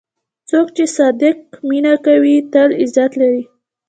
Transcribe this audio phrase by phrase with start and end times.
[0.49, 1.39] څوک چې صادق
[1.69, 3.43] مینه کوي، تل عزت لري.